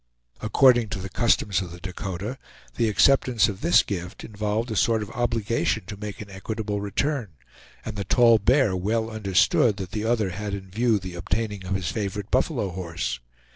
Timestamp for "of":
1.61-1.71, 3.47-3.61, 5.03-5.11, 11.67-11.75